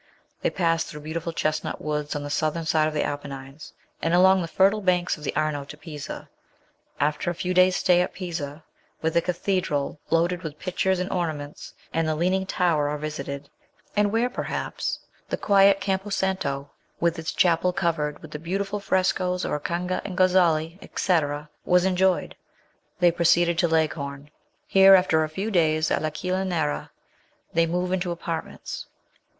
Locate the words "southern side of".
2.31-2.93